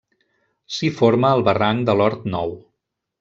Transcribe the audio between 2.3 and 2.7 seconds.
Nou.